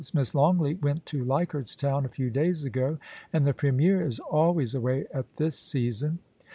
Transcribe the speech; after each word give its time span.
Miss 0.15 0.33
Longleat 0.33 0.81
went 0.81 1.05
to 1.05 1.23
Leichardt^s 1.23 1.77
Town 1.77 2.05
a 2.05 2.09
few 2.09 2.31
days 2.31 2.63
ago, 2.65 2.97
and 3.31 3.45
the 3.45 3.53
Premier 3.53 4.03
is 4.03 4.17
always 4.17 4.73
away 4.73 5.05
at 5.13 5.27
this 5.37 5.59
season. 5.59 6.17